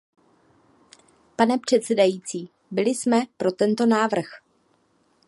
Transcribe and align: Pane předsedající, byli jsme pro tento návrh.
Pane 1.35 1.57
předsedající, 1.59 2.49
byli 2.71 2.89
jsme 2.95 3.21
pro 3.37 3.51
tento 3.51 3.85
návrh. 3.85 4.27